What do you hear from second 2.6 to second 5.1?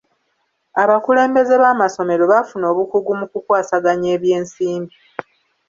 obukugu mu kukwasaganya eby'ensimbi.